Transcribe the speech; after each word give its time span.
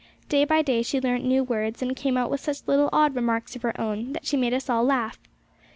Day 0.29 0.45
by 0.45 0.63
day 0.63 0.81
she 0.81 0.99
learnt 0.99 1.25
new 1.25 1.43
words, 1.43 1.79
and 1.83 1.95
came 1.95 2.17
out 2.17 2.31
with 2.31 2.41
such 2.41 2.63
odd 2.63 2.67
little 2.67 3.09
remarks 3.13 3.55
of 3.55 3.61
her 3.61 3.79
own, 3.79 4.13
that 4.13 4.25
she 4.25 4.35
made 4.35 4.51
us 4.51 4.67
all 4.67 4.83
laugh. 4.83 5.19